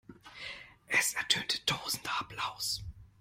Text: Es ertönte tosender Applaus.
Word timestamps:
Es 0.87 1.13
ertönte 1.13 1.63
tosender 1.63 2.11
Applaus. 2.19 2.83